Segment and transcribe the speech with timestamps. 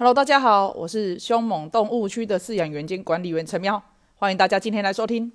[0.00, 3.82] Hello，大家好，我是凶猛动物区的饲养员兼管理员陈喵，
[4.16, 5.30] 欢迎大家今天来收听。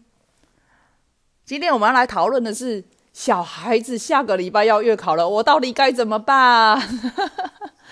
[1.46, 2.83] 今天我们要来讨论的是
[3.13, 6.81] 小孩子下个礼拜要月考了，我到底该怎么办？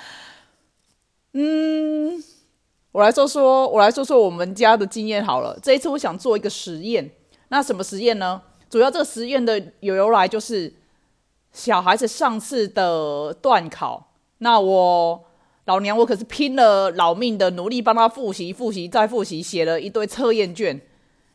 [1.33, 2.23] 嗯，
[2.91, 5.55] 我来说说，我来说说我们家的经验好了。
[5.61, 7.07] 这一次我想做一个实验，
[7.49, 8.41] 那什么实验呢？
[8.67, 10.73] 主要这个实验的由来就是
[11.51, 14.07] 小孩子上次的段考，
[14.39, 15.25] 那我。
[15.65, 20.79] 老娘我可是拼了老命的努力帮他复习、复习再复习，写了一堆测验卷。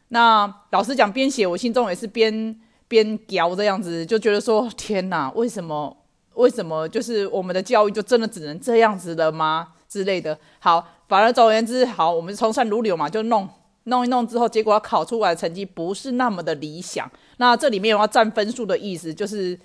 [0.08, 5.96] 那老实讲，边写我心中也是边边嚼这样子，就觉得说：天哪，为什么？
[6.34, 6.86] 为什么？
[6.88, 9.68] 就是我们的教育就真的只能这样子了吗？
[9.88, 10.38] 之类的。
[10.58, 13.48] 好，反而总而言之，好，我们从善如流嘛，就弄
[13.84, 17.10] 弄一弄之后，结果考出来的成绩不是那么的理想。
[17.38, 19.58] 那这里面有要占分数的意思，就是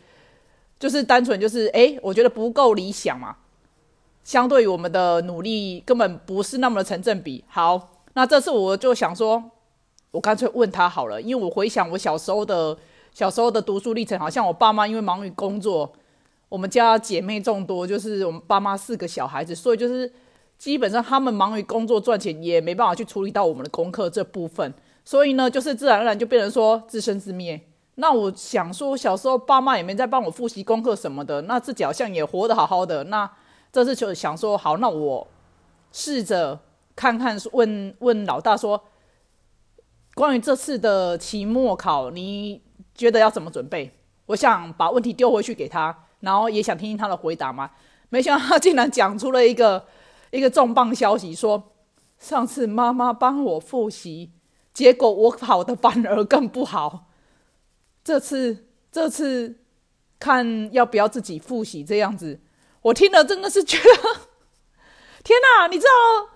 [0.79, 3.35] 就是单纯就是，哎，我觉得不够理想嘛。
[4.23, 7.43] 相对于我们的努力，根本不是那么的成正比。
[7.47, 9.43] 好，那这次我就想说，
[10.11, 12.77] 我干脆问他好了，因为我回想我小时候的
[13.11, 15.91] 小时候的读书历程，好像我爸妈因为忙于工作，
[16.47, 20.09] 我们家姐妹众多，就是我们爸妈四个小孩子，所以就是
[20.57, 27.59] 基本上他们忙于工作赚钱，也没办法去处理到我们的功课这部分，所以呢，就是自然而然就变成说自生自灭。
[27.95, 33.29] 那我想说，小时候爸妈也没在帮我复习功课什么的，那自己好像也活得好好的，那。
[33.73, 35.27] 这次就想说，好，那我
[35.91, 36.59] 试着
[36.95, 38.79] 看看，问问老大说，
[40.13, 42.61] 关于这次的期末考，你
[42.93, 43.91] 觉得要怎么准备？
[44.27, 47.71] 我想把问题丢回去给他，然后也想听听他的回答嘛。
[48.09, 49.83] 没想到他竟然讲出了一个
[50.29, 51.71] 一个重磅消息，说
[52.19, 54.29] 上次妈妈帮我复习，
[54.71, 57.07] 结果我考的反而更不好。
[58.03, 59.55] 这次这次
[60.19, 62.39] 看要不要自己复习这样子。
[62.83, 64.19] 我听了真的是觉得，
[65.23, 65.67] 天哪！
[65.67, 66.29] 你知道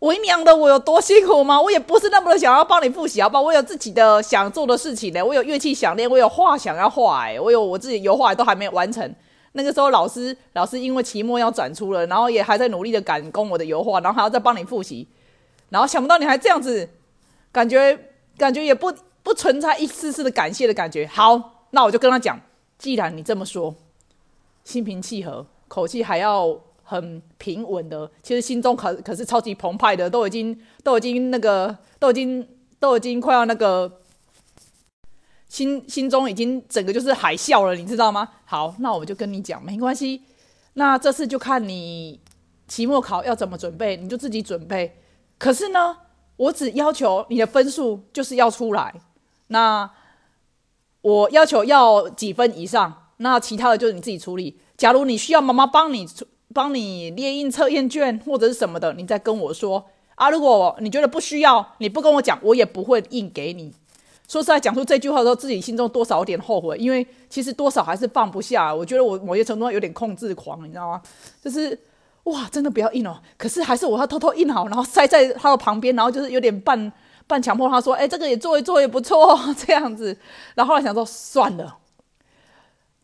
[0.00, 1.60] 为娘的我有多辛苦吗？
[1.60, 3.42] 我也不是那么的想要帮你复习，好不好？
[3.42, 9.14] 我有自己的想做的事情呢，我有乐器想练，我有画想要画，哎，我有我自己油画都还没完成。
[9.52, 15.08] 那个时候老师老师因为期末要展出了，然后也还在努力的赶工我的油画，然后还要再帮你复习，
[15.70, 16.90] 然后想不到你还这样子，
[17.50, 17.98] 感觉
[18.36, 18.92] 感觉也不
[19.22, 21.06] 不存在一丝丝的感谢的感觉。
[21.06, 22.40] 好，那我就跟他讲，
[22.78, 23.74] 既然你这么说，
[24.64, 25.46] 心平气和。
[25.68, 32.48] 口气还要很平稳的，其实心中可可是超级澎湃的，都已经都已经那个都已经
[32.80, 34.00] 都已经快要那个
[35.48, 38.28] 心心中已经整个就是海啸了，你知道吗？
[38.44, 40.22] 好，那我就跟你讲，没关系。
[40.74, 42.20] 那这次就看你
[42.66, 45.00] 期末考要怎么准备，你就自己准备。
[45.38, 45.96] 可是呢，
[46.36, 48.94] 我只要求你的分数就是要出来，
[49.48, 49.90] 那
[51.00, 54.58] 我要求要几分以上，那其他的就是你自己处理。
[54.76, 56.08] 假如你需要妈妈帮你
[56.54, 59.84] 帮你列印测验卷或者是什么的，你再跟我说
[60.14, 60.30] 啊。
[60.30, 63.72] 如果你觉得不需要，你不跟我讲，我也不会印给你。
[64.28, 68.74] 说实在，讲出这句话的时候，自己心中多少有点后悔，因为其实多少还是放不下。
[68.74, 71.02] 我觉得我某些程度上有点控制狂，你知道吗？
[71.42, 71.78] 就是
[72.24, 73.18] 哇，真的不要印哦。
[73.38, 76.92] 可是还是我要偷偷印好，然后塞在他的旁边，然后就是有点半
[77.26, 80.14] 半强迫他说，哎，这个也做一做也不错这样子。
[80.54, 81.78] 然后来想说，算了。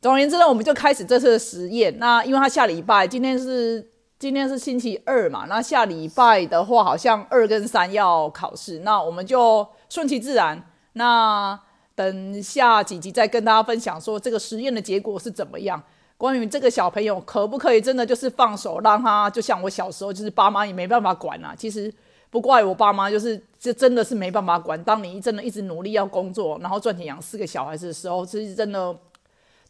[0.04, 1.98] 总而言之呢，我们就开始这次的实验。
[1.98, 3.82] 那因为他下礼拜今天是
[4.19, 10.62] 今天是星期二嘛，那下礼拜的话好像二跟三要考试，那我们就顺其自然。
[10.92, 11.59] 那
[11.94, 15.82] 等下几集再跟大家分享说这个实验的结果是怎么样。
[16.19, 21.54] 关于这个小朋友可不可以真的就是放手让他，就像我小时候，就是爸妈也没办法管啊。
[21.56, 21.91] 其实
[22.28, 24.84] 不怪我爸妈，就是这真的是没办法管。
[24.84, 28.94] 当你真的一直努力要工作，然后赚钱养四个小孩子的时候，其实真的。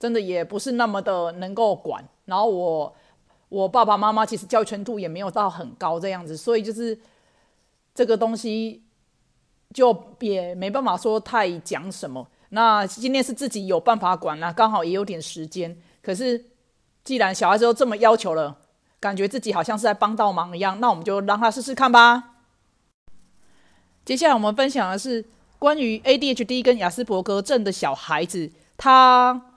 [0.05, 2.95] 真的也不是那么的能够管，然后我
[3.49, 7.01] 我爸爸妈妈其实教育程度也没有到很高这样子，所以就是
[7.95, 8.83] 这个东西
[9.73, 12.29] 就也没办法说太讲什么。
[12.51, 15.75] 那今天是自己有办法管那刚好也有点时间。
[16.03, 16.51] 可是
[17.03, 18.59] 既然小孩子都这么要求了，
[19.01, 22.35] 感觉自己好像是在帮到忙一样，那我们就让他试试看吧。
[24.05, 25.25] 接下来我们分享的是
[25.59, 29.53] 关于 ADHD 跟雅斯伯格症的小孩子，他。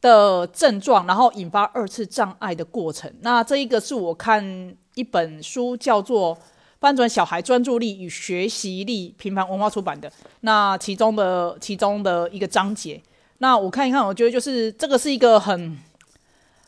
[0.00, 3.12] 的症状，然后引发二次障碍的过程。
[3.20, 6.34] 那这一个是我看一本书，叫做
[6.80, 10.10] 《翻转小孩专注力与学习力》，平凡文化出版的。
[10.40, 13.02] 那其中的其中的一个章节，
[13.38, 15.78] 那我看一看，我觉得就是这个是一个很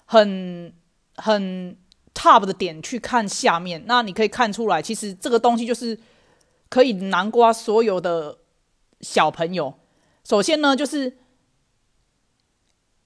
[0.05, 0.73] 很
[1.17, 1.75] 很
[2.14, 2.82] top 的点。
[2.82, 5.99] 去看下面，那你可以看出来，其实这个东西就是
[6.69, 8.37] 可以南瓜所有的
[9.00, 9.73] 小朋友。
[10.23, 11.17] 首先呢，就是。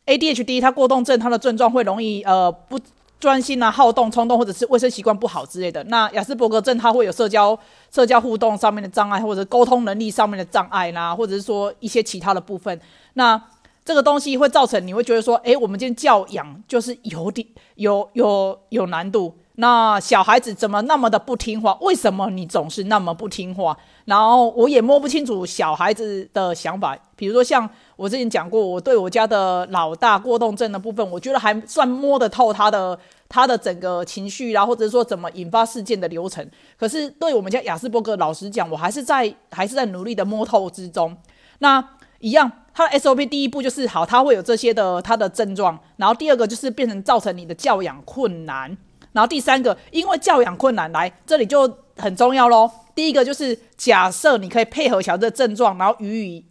[0.07, 2.79] ADHD 它过动症，它的症状会容易呃不
[3.19, 5.83] 专心啊、好动、冲动，或者是卫生习惯不好之类的。
[5.85, 7.59] 那雅斯伯格症它会有社交、
[7.91, 12.81] 社交互动上面的障碍，或者沟通能力上面的障碍啦，或者是说一些其他的部分。
[13.15, 13.41] 那
[13.85, 19.35] 这个东西会造成你会觉得说，哎，我们今天教养就是有点有有有难度。
[19.59, 21.77] 那小孩子怎么那么的不听话？
[21.81, 23.77] 为什么你总是那么不听话？
[24.05, 26.97] 然后我也摸不清楚小孩子的想法。
[27.17, 32.99] 比如说像我之前讲过，我对我家的老大过动症的部分，我觉得还算摸得透他的
[33.31, 36.47] 他的整个情绪啦，或者说怎么引发事件的流程。
[36.79, 41.17] 可是对我们家雅斯伯格，老实讲，我还是在还是在努力的摸透之中。
[41.61, 41.83] 那
[42.19, 48.77] 一样，他的 SOP 第一步就是好，他会有这些的他的症状，然后第二个就是变成造成你的教养困难。
[49.17, 52.71] 然后第三个，因为教养困难，来这里就很重要喽。
[52.95, 56.45] 第一个就是假设你可以配合小孩的症状，然后予以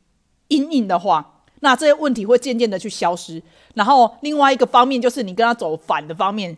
[0.48, 3.40] 阴影的话，那这些问题会渐渐的去消失。
[3.76, 6.58] 然后另外一个方面就是你跟他走反的方面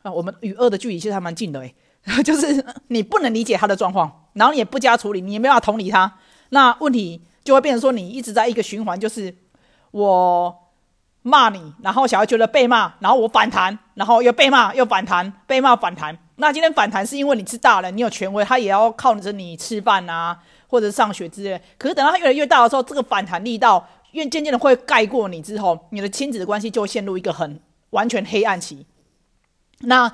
[0.00, 1.74] 啊，我们与恶的距离其实还蛮近的诶，
[2.24, 6.10] 就是你不能理解他的状况，然后你也不加处理，你也没办法同理他，
[6.48, 9.36] 那问题就会变成说你一直在一个循环，就是
[9.90, 10.61] 我。
[11.22, 16.16] 骂你，然后小孩觉得被骂，然后我反弹，然后又被骂，又反弹，被骂反弹。
[16.36, 20.36] 那今天反弹是因为你是大人，你有权威，他也要靠着你吃饭啊，
[20.66, 21.60] 或者上学之类。
[21.78, 27.60] 可是等到他越来越大的时候，这个反弹力道越渐渐的会盖过你之后，你的亲子的关系就陷入一个很
[27.90, 28.84] 完全黑暗期。
[29.82, 30.12] 那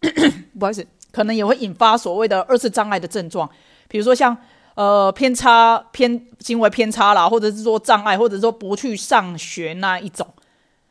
[0.58, 3.48] 不好意思，可能也会引发所谓的二次障碍的症状，
[3.86, 4.36] 比如说像
[4.74, 10.26] 呃偏差偏行为偏差啦，或者是说障碍，或者说不去上学那一种。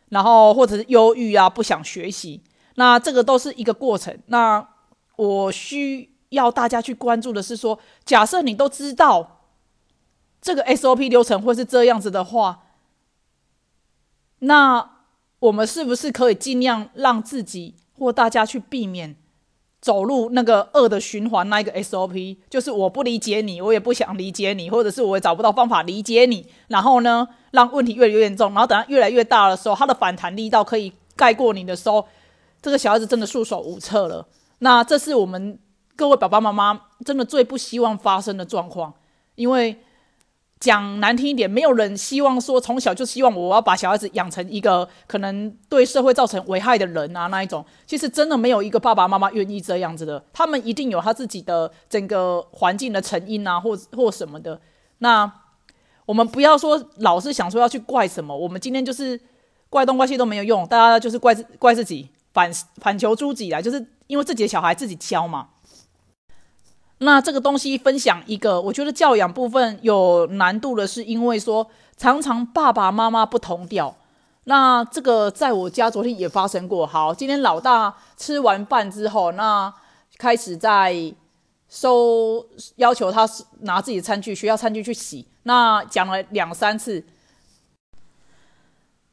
[0.09, 2.42] 然后或者是忧郁啊，不想学习，
[2.75, 4.18] 那这个都是一个过程。
[4.27, 4.68] 那
[5.15, 9.42] 我需要大家去关注的是说，假设你都知道
[10.42, 12.63] 这个 SOP 流程会是这样子的话，
[14.39, 14.92] 那
[15.39, 19.15] 我们是不是可以尽量让自己或大家去避免？
[19.80, 26.46] 走入那个恶的循环，那一个 SOP 就是我不理解你，我也不想理解你，或者是我也找不到方法理解你。
[26.68, 32.06] 然后呢，让问题越来越严重，然后等它越来越大的时候，它的反弹力道可以盖过你的时候，
[32.62, 34.28] 这个小孩子真的束手无策了。
[34.60, 35.60] 那这是我们
[35.96, 38.94] 各位爸爸妈妈真的最不希望发生的状况，
[39.36, 39.80] 因为。
[40.59, 47.63] 讲难听一点，没有人希望说从小就希望我要把小孩子养成一个可能对社会造成危害的人啊那一种。
[47.86, 54.59] 其实真的没有一个爸爸妈妈愿意这样子的，他们一定有他自己的整个环境的成因啊，或 或什么的。
[54.98, 55.31] 那
[56.07, 59.19] 我们不要说老是想说要去怪什么，我们今天就是
[59.69, 65.50] 怪东怪西都没有用，大家就是怪怪自己，反反求诸己啊，就是因为自己的小孩自己教嘛。
[67.00, 73.96] 那这个东西分享一个，我觉得教养部分有难度的是，因为说常常爸爸妈妈不同调。
[74.46, 76.88] 那这个在我家昨天也发生过。
[76.88, 79.72] 好，今天老大吃完饭之后，那
[80.18, 81.14] 开始在
[81.70, 82.44] 收
[82.78, 83.30] 要求他
[83.60, 85.28] 拿自己的餐具，学校餐具去洗。
[85.44, 87.04] 那讲了两三次，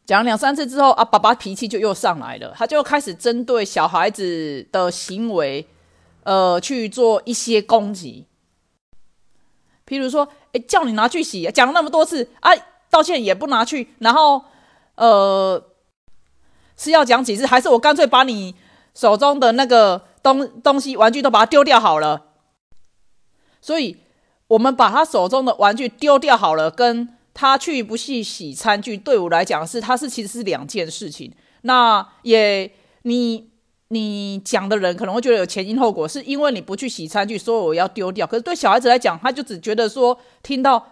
[0.06, 5.66] 讲两三次之后啊，爸爸脾气就又上来了，他就开始针对小孩子的行为。
[6.24, 8.26] 呃，去做一些攻击，
[9.86, 14.42] 譬如说，哎，叫你拿去洗，讲了那么多次，哎，道歉也不拿去，然后，
[14.94, 15.62] 呃，
[16.78, 18.54] 是要讲几次，还是我干脆把你
[18.94, 22.28] 手中的那个东东西玩具都把它丢掉好了？
[23.60, 23.98] 所以，
[24.48, 31.30] 我们把他手中的玩具丢掉好了，跟他去不去洗餐具，对我来讲是，他是其实是两件事情。
[31.60, 32.72] 那也
[33.02, 33.52] 你。
[33.88, 38.26] 你讲的人可能会觉得有前因后果，是因为你不去洗餐具，所以我要丢掉。
[38.26, 40.84] 可是对小孩子来讲，他就只觉得说，听到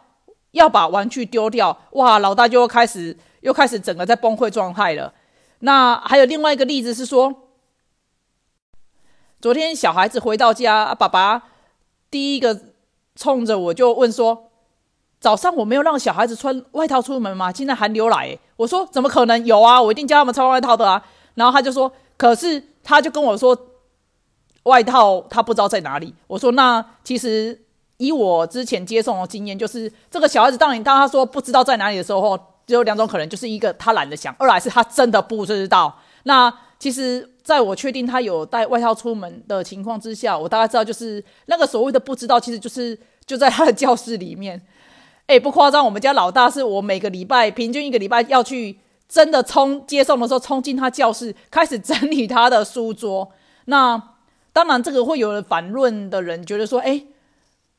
[0.53, 5.15] 要把玩具丢掉，哇，老大就开始又开始整个在崩溃状态了。
[5.61, 7.49] 那还有另外一个例子是说，
[9.41, 11.45] 昨天小孩子回到家，爸爸
[12.11, 12.61] 第一个
[13.17, 14.51] 冲着我就问说
[15.19, 17.53] ：“早上我没有让小孩子穿外套出门吗？
[17.53, 19.81] 现在寒流来。”我说：“怎么可能有啊？
[19.81, 21.03] 我一定叫他们穿外套的啊。”
[21.35, 21.91] 然后他就说
[22.23, 23.57] ：“可是。”他就跟我说，
[24.65, 26.13] 外套他不知道在哪里。
[26.27, 27.57] 我说，那其实
[27.99, 32.37] 以我之前接送的经验，就是这个小孩子当你当他说不知道在哪里的时候，
[32.67, 35.97] 只有两种可能，就是一个他懒得想，二来是他真的不知道。
[36.25, 44.61] 那其实在我确定他有带外套出门的情况之下，我大概知道，就是那个所谓的不知道，其实就是就在他的教室里面。
[45.29, 48.81] 哎，不夸张，我们家老大是我每个礼拜平均一个礼拜要去。
[49.13, 53.31] 真的冲接送的时候，冲进他教室，开始整理他的书桌。
[53.67, 54.03] 那
[54.55, 57.05] 当然，这个会有人反论的人觉得说：“哎，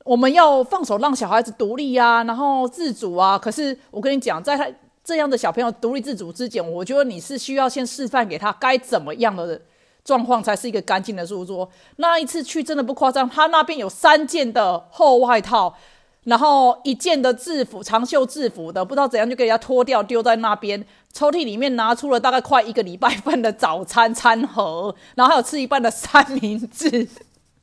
[0.04, 4.68] 我们要放手让小孩子独立啊，然后自主啊。”可是我跟你讲，在他
[5.04, 9.60] 这样的小朋友独立自主之前，我觉得你是需要先示范给他该怎么样的
[10.06, 11.68] 状况才是一个干净的书桌。
[11.96, 15.76] 那一次去真的不夸张，他那边有三件的厚外套，
[16.24, 20.86] 然后一件的制服长袖制服的，不知道怎样就给人家脱掉丢在那边。
[21.12, 27.08] 抽屉里面拿出了大概快一个礼拜份的早餐餐盒，然后还有吃一半的三明治。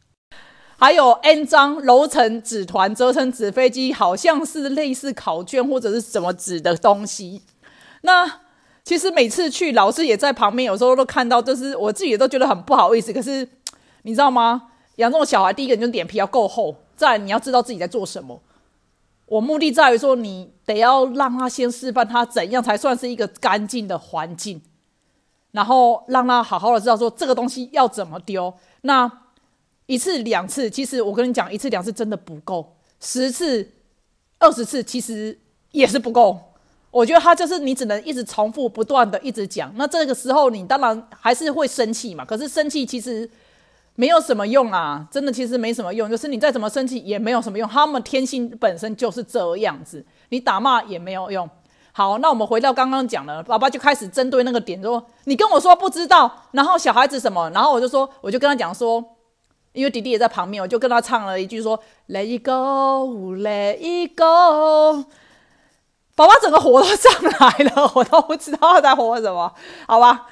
[0.78, 7.42] 还有 N 张揉成纸团、折成纸飞机，好像是类似考卷或者是什么纸的东西。
[8.02, 8.40] 那
[8.84, 13.12] 其实每次去，老师也在旁边，有时候都看到，就是我自己也都觉得很不好意思。
[13.12, 13.46] 可是
[14.02, 14.68] 你知道吗？
[14.96, 18.40] 养这种小孩，第一个你就脸皮要够厚，再你要知道自己在做什么。
[19.30, 24.60] 我目的在于说，你得要让他先示范他怎样才算是一个干净的环境，
[25.52, 28.52] 然后让他好好的知道说这个东西要怎么丢。
[28.80, 29.08] 那
[29.86, 33.70] 一次两次，其实我跟你讲，一次两次真的不够，十次、
[34.40, 35.38] 二十次其实
[35.70, 36.36] 也是不够。
[36.90, 39.72] 我觉得他就是你只能一直重复、不断的一直讲。
[39.76, 42.24] 那这个时候你当然还是会生气嘛。
[42.24, 43.30] 可是生气其实
[44.00, 46.08] 没有什么用啊，真的其实没什么用。
[46.08, 51.46] 就是你再怎么生气也没有什么用，他们天性本身就是这样子，你打骂也没有用。
[51.92, 59.04] 好，那我们回到刚刚讲的，爸爸就开始针对那个点说：“你跟我说不知道，然后小孩子什么？”然后我就说，我就跟他讲说。
[59.72, 61.78] 因为弟弟也在旁边，我就跟他唱了一句说
[62.08, 65.04] ：“Let it go, let it go。”
[66.16, 69.54] 宝宝整个火都上来了，我都不知道他在火什么，
[69.86, 70.26] 好吧？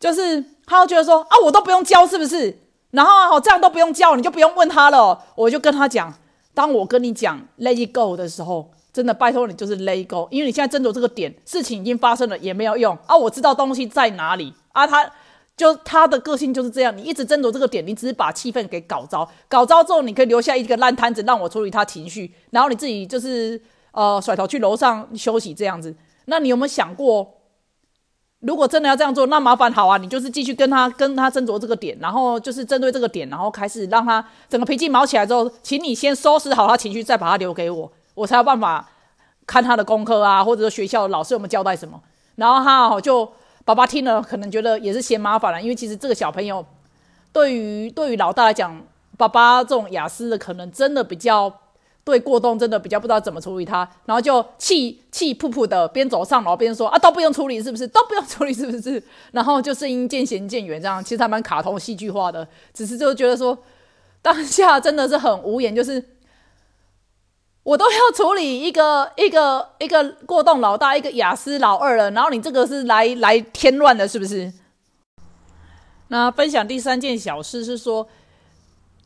[0.00, 2.56] 就是他觉得说啊，我都不用教是不是？
[2.90, 5.18] 然后啊，这样都不用叫，你就不用问他了。
[5.34, 6.12] 我就跟他讲，
[6.54, 13.16] 当我跟你讲 “Let it go” 的时候，真的拜托你就是 “Let it go”，因为你现在斟酌这个点，事情已经发生了，也没有用啊。
[13.16, 15.10] 我知道东西在哪里啊，他。
[15.58, 25.92] 就他的个性就是这样，你一直斟酌这个点，你只是把气氛给搞糟，搞糟之后，你可以留下一个烂摊子让我处理他情绪，然后你自己就是呃甩头去楼上休息这样子。
[26.26, 27.28] 那你有没有想过，
[28.40, 38.88] 如果真的要这样做，那麻烦好啊，你就是继续跟他跟他斟酌这个点，然后就是针对这个点，然后开始让他整个脾气毛起来之后，请你先收拾好他情绪，再把他留给我，我才有办法
[39.46, 42.00] 看他的功课啊，或者说学校老师有没有交代什么，
[42.36, 43.30] 然后他就。
[43.64, 46.64] 爸爸听了可能觉得也是嫌麻烦了，因为其实这个小朋友
[47.34, 48.82] 对于对于老大来讲，
[49.18, 51.52] 爸爸这种雅思的可能真的比较
[52.08, 57.86] 对过动，真的比较不知道怎么处理他，然后就气气噗噗的边走上楼边说啊都不用处理是不是？
[57.86, 59.02] 都不用处理是不是？
[59.32, 63.58] 然后就声音渐行渐远，这样其实还蛮卡通戏剧化的，只是就觉得说
[64.22, 66.02] 当下真的是很无言，就是。
[67.64, 74.50] 我都要处理一个一个一个过动老大，一个雅思老二了，然后你这个是来来添乱的，是不是？
[76.08, 78.08] 那分享第三件小事是说，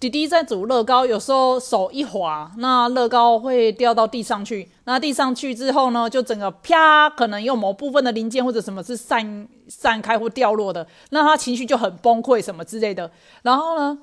[0.02, 4.68] 弟弟在煮乐高，有时候手一滑，那乐高会掉到地上去。
[4.82, 13.12] 那地上去之后呢，就整个啪，可能有某部分的零件或者什么是散散开或掉落的，那他情绪就很崩溃什么之类的。
[13.42, 13.96] 然后呢，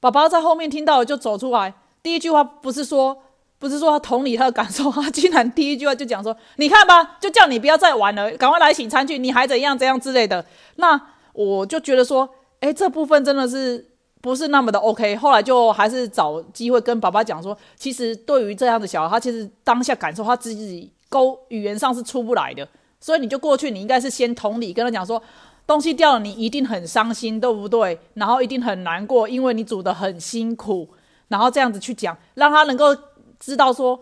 [0.00, 1.72] 宝宝在后面听到就走出来，
[2.02, 3.22] 第一句话不是说。
[3.58, 10.44] 不是说同理他的感受，他竟然第一句话就讲说：“你看吧，就叫你不要再玩了，赶快来洗餐具，你还怎样怎样之类的。”
[10.76, 11.00] 那
[11.32, 13.91] 我就觉得说，哎，这部分真的是
[14.22, 15.14] 不是那么的 OK。
[15.16, 22.66] 后来就还是找机会跟爸爸讲说，其实对于这样的小孩，他其实当下感受他自己沟语言上是出不来的，
[22.98, 25.22] 所以你就过去，你应该是先同理跟他讲说，
[25.66, 27.98] 东西掉了，你一定很伤心，对不对？
[28.14, 30.88] 然后一定很难过，因为你煮的很辛苦，
[31.28, 32.96] 然后这样子去讲，让他能够。
[33.44, 34.00] 知道说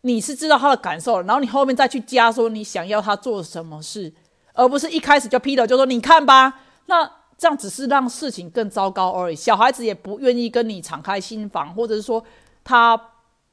[0.00, 4.12] 你是知道他的感受，然后你后面再去加说你想要他做什么事，
[4.52, 9.36] 而不是一开始就批了，就说你看吧，那这样只是让事情更糟糕而已。
[9.36, 12.24] 小孩子也不愿意跟你敞开心房，或者是说
[12.62, 12.96] 他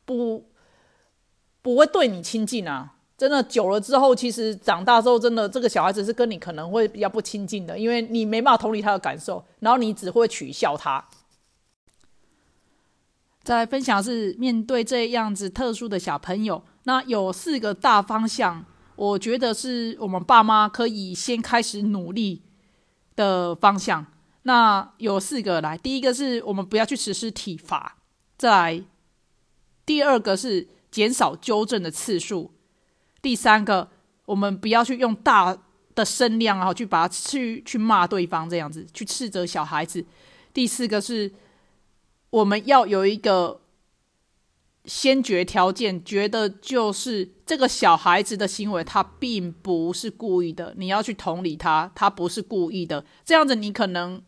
[0.05, 0.45] 不
[1.61, 2.95] 不会对你亲近啊。
[3.17, 11.05] 真的久了之后，其实长大之后，真的这个小孩子是跟你可能会比较不亲近的，因为你没办法同理他的感受，然后你只会取笑他。
[13.43, 22.41] 再分享是面对这样子特殊的小朋友，那有四个大方向，我觉得是我们爸妈可以先开始努力
[23.21, 24.05] 的方向。
[24.43, 27.97] 那有四个来，第一个是我们不要去实施体罚，
[28.37, 28.83] 再来
[29.85, 32.51] 第二个是减少纠正的次数，
[33.21, 33.89] 第三个
[34.25, 35.55] 我们不要去用大
[35.93, 40.03] 的声量啊去把去去骂对方这样子，去斥责小孩子，
[40.53, 41.31] 第四个是。
[42.31, 43.59] 我们要有一个
[44.85, 50.73] 先决条件，觉得就是这个小孩子的行为，他并不是故意的。
[50.77, 53.05] 你要去同理他，他不是故意的。
[53.23, 54.21] 这样子，你可能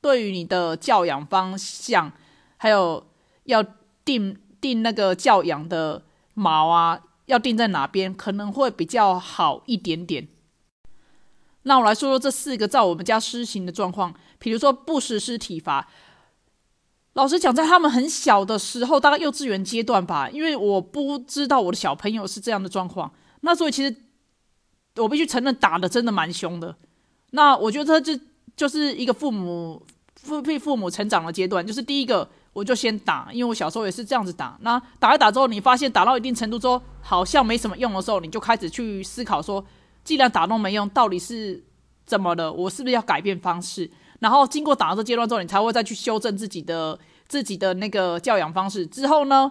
[0.00, 2.12] 对于你的教养方向，
[2.56, 3.06] 还有
[3.44, 3.64] 要
[4.04, 10.26] 定定那个教养的毛啊，要定在哪边，可能会比较好一点点。
[11.62, 15.88] 那我来说说这四个在我们家施行的状况，比如说不实施体罚。
[17.14, 23.94] 老实讲，在他们很小的时候，大概幼稚园阶段吧，因为我不知道我的小朋友是这样的状况，那所以其实
[24.96, 26.76] 我必须承认，打的真的蛮凶的。
[27.32, 28.18] 那我觉得这
[28.56, 34.56] 就是一个父母父被父母成长的阶段，就是第一个，我就先打，因为我小时候也是这样子打。
[34.60, 39.64] 那打一打之后，你发现打到一定程度之后，好像没什么用的时候，你就开始去思考说，
[40.04, 41.64] 既然打都没用，到底是
[42.06, 42.52] 怎么了？
[42.52, 43.90] 我是不是要改变方式？
[44.20, 48.86] 然后经过打这阶段之后，你才会再去修正自己的自己的那个教养方式。
[48.86, 49.50] 之后呢，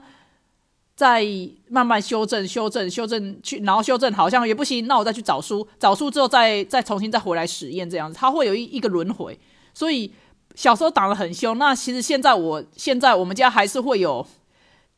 [0.96, 1.26] 再
[1.68, 9.40] 慢慢修正、修正、修正去，然后修正好像也不行，那我再去找书，找书之后再再重新再回来实验这样子，它会有一一个轮回。
[9.74, 10.14] 所以
[10.56, 14.26] 小时候打的很凶，那其实现在我现在我们家还是会有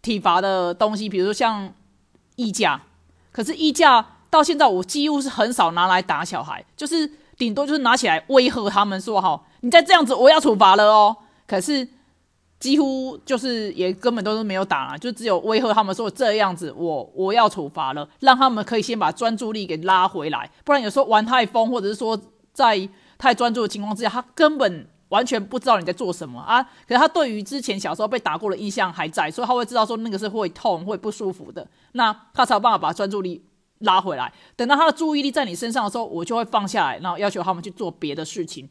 [0.02, 1.72] 体罚的东西，比如说像
[2.36, 2.82] 衣架，
[3.32, 7.10] 可是衣架到现在我几乎是很少拿来打小孩，就是
[7.42, 9.42] 顶多就是拿起来威吓他们说哈。
[9.62, 11.18] 你再这样子，我要处罚了哦。
[11.48, 11.88] 可是
[12.60, 20.48] 几乎就是也根本都是没有打，就只有威吓他们说这样子，我我要处罚了，让他们可以先把专注力给拉回来。
[20.64, 22.16] 不然有时候玩太疯，或者是说
[22.54, 26.62] 在太专注的情况之下，他根本完全不知道你在做什么啊。
[26.88, 31.68] 可是他对于之前小时候被打过的印象还在，所以他会知道说那个是会痛、会不舒服的。
[31.94, 33.44] 那他才有办法把专注力
[33.82, 34.34] 拉回来。
[34.56, 38.70] 等到他的注意力在你身上的时候，我就会放下来，然后要求他们去做别的事情。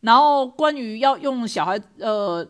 [0.00, 2.46] 然后关于要用小孩，呃，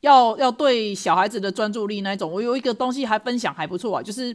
[0.00, 4.34] 要要对小孩子的专注力那一种，我有一个东西还分享还不错啊，就是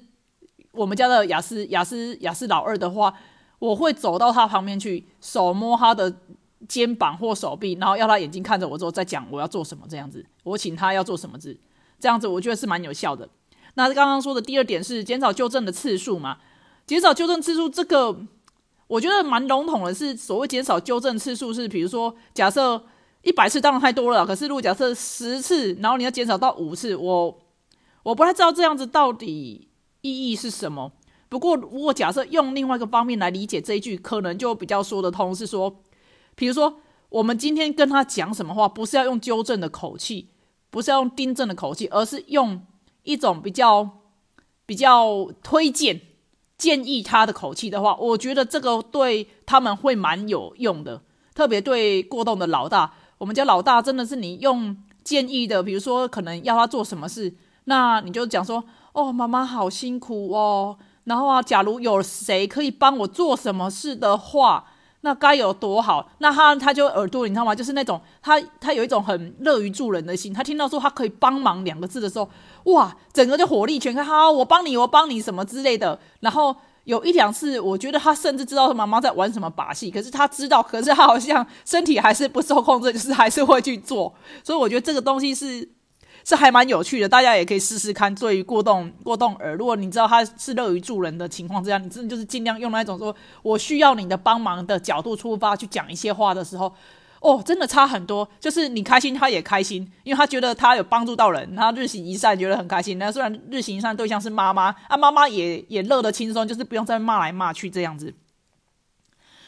[0.72, 3.14] 我们家的雅思雅思雅思老二的话，
[3.58, 6.14] 我会走到他旁边去，手摸他的
[6.68, 11.58] 肩膀或手臂，然后要他眼睛看着我之后再讲我要做什么这样子，我请他要做什么字，
[12.00, 13.28] 这样子我觉得是蛮有效的。
[13.76, 16.38] 那刚刚说的第二点是减少纠正的次数嘛，
[16.86, 18.26] 减少纠正次数这个。
[18.88, 22.86] 我觉得蛮笼统的，是所谓减少纠正次数，是比如说，假设
[23.24, 27.40] 一百次当然太多了，可是如果假设十次，然后你要减少到五次，我
[28.04, 29.70] 我不太知道这样子到底
[30.02, 30.92] 意义是什么。
[31.28, 35.82] 不过如果假设用另外一个方面来理解这一句，可能就比较说得通，是说，
[36.36, 40.30] 比如说我们今天跟他讲什么话，不是要用纠正的口气，
[40.70, 42.64] 不是要用订正的口气，而是用
[43.04, 43.90] 一种比较
[44.66, 46.02] 比较推荐。
[46.56, 51.02] 建议他的口气的话，我觉得这个对他们会蛮有用的，
[51.34, 52.94] 特别对过动的老大。
[53.18, 57.36] 我们家老大真的是你用建议的，比如说可能要他做什么事，
[57.66, 58.64] 那你就讲说
[58.94, 64.66] ：“哦，妈妈好辛苦哦。”然后啊，假如有谁可以帮我做什么事的话，
[65.06, 66.10] 那该有多好。
[66.18, 67.54] 那他他就耳朵，你知道吗？
[67.54, 70.34] 就是那种他他有一种很乐于助人的心。
[70.34, 72.30] 他听到说他可以帮忙两个字的时候。
[72.64, 76.00] 哇，整个就火力全开，好，我帮你，我帮你什么之类的。
[76.22, 84.14] 然后有一两次，我觉得他甚至知道他妈妈在玩什么把戏，可是他知道，可是他好像身体还是不受控制，就是还是会去做。
[84.46, 85.68] 所以我觉得这个东西是
[86.26, 88.14] 是还蛮有趣的，大家也可以试试看。
[88.16, 96.74] 对于过动过动儿，如果你知道他是乐于助人的情况之下，你真的就是尽量用那种说我需要你的帮忙的角度出发去讲一些话的时候。
[97.26, 103.00] 哦，真的差很多，就是你开心，他也开心，因为他觉得他有帮助到人，他日行一善，觉得很开心。
[103.00, 108.14] 那虽然日行一善对象是妈妈，啊，妈妈也也乐得轻松，就是不用再骂来骂去这样子。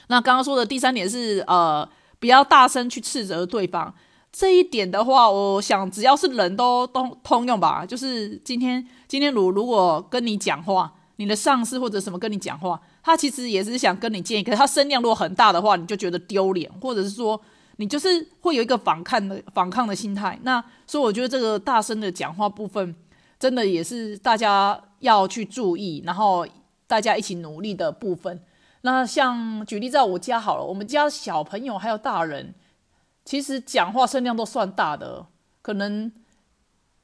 [0.08, 1.86] 那刚刚说的第三点是，呃，
[2.18, 3.94] 不要大声去斥责对方。
[4.38, 7.86] 这一点的话，我想只要是人都都通用吧。
[7.86, 17.40] 就是今天今天如如果跟你讲话，你的上司或者什么跟你讲话，他其实也是想跟你建议，可是他声量如果很大的话，你就觉得丢脸，或者是说。
[17.78, 22.96] 你就是会有一个反抗的反抗的心态，那所以我觉得这个大声的讲话部分，
[23.38, 26.48] 真的也是大家要去注意，然后
[26.88, 28.42] 大家一起努力的部分。
[28.84, 32.56] 那像举例在我家好了，我们家小朋友还有大人，
[33.26, 35.26] 其实讲话声量都算大的，
[35.62, 36.10] 可能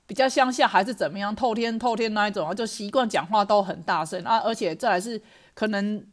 [0.08, 5.22] 比较乡下还是怎么样，透天透天那一种啊，就习惯讲话都很大声啊，而且再来是
[5.54, 6.06] 可能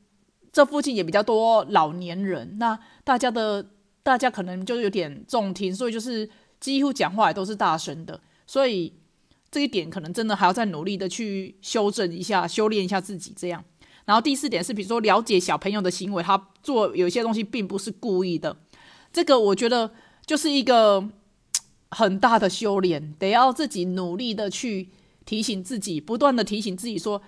[0.50, 3.64] 这附近也比较多老年人，那大家的。
[4.00, 6.26] 大家可能就有点重听，所以就是
[6.60, 8.90] 几乎讲话也都是大声的，所以
[9.50, 13.62] 这一点可能真的还要再努力的去修正一下、修炼一下自己这样。
[14.06, 18.56] 然后第四点是，比如说了解小朋友的行为，他做有些东西并不是故意的，
[19.12, 19.90] 这个我觉得
[20.26, 21.08] 就是一个
[21.90, 24.88] 很大的修炼，得要自己努力的去
[25.24, 27.22] 提醒自己，不断的提醒自己说。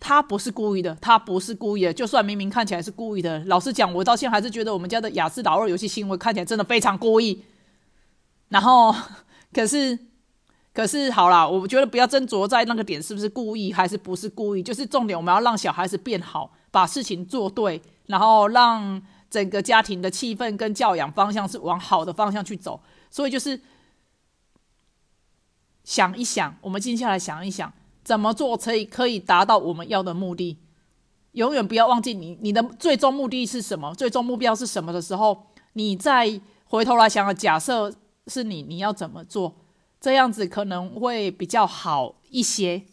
[0.00, 1.92] 他不是故意的，他不是故意的。
[1.92, 7.42] 就算明明看起来是故意的，老实讲，我到现在还是觉得我们家的雅思老二游戏行为看起来真的非常故意。
[8.48, 8.94] 然后，
[9.52, 9.98] 可是，
[10.72, 22.80] 可是好啦，我觉得不要斟酌在那个点是不是故意还是不是故意，就是重点我们要让小孩子变好，把事情做对，然后让整个家庭的气氛跟教养方向是往好的方向去走。
[23.10, 23.60] 所以就是
[25.84, 27.72] 想一想，我们静下来想一想，
[28.04, 30.58] 怎么做可以可以达到我们要的目的。
[31.32, 37.94] 永远不要忘记你你的最终目的是什么，最终目标是什么的时候，你再回头来想，假设
[38.26, 39.56] 是你，你要怎么做？
[40.00, 42.84] 这样子可能会比较好一些。